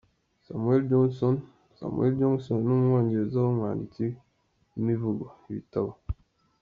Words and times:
Samuel 0.47 0.81
Johnson: 0.89 1.35
Samuel 1.77 2.11
Johnson 2.21 2.57
ni 2.65 2.71
Umwongereza 2.77 3.37
w’umwanditsi 3.41 4.05
w’imivugo, 4.73 5.25
ibitabo. 5.51 5.91